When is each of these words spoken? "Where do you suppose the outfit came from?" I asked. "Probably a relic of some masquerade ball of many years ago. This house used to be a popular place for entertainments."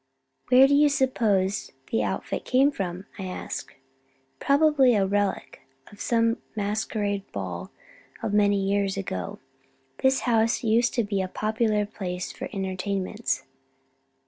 "Where 0.49 0.65
do 0.67 0.73
you 0.73 0.89
suppose 0.89 1.73
the 1.91 2.01
outfit 2.01 2.43
came 2.43 2.71
from?" 2.71 3.05
I 3.19 3.27
asked. 3.27 3.75
"Probably 4.39 4.95
a 4.95 5.05
relic 5.05 5.61
of 5.91 6.01
some 6.01 6.37
masquerade 6.55 7.31
ball 7.31 7.69
of 8.23 8.33
many 8.33 8.57
years 8.59 8.97
ago. 8.97 9.37
This 9.99 10.21
house 10.21 10.63
used 10.63 10.95
to 10.95 11.03
be 11.03 11.21
a 11.21 11.27
popular 11.27 11.85
place 11.85 12.31
for 12.31 12.49
entertainments." 12.51 13.43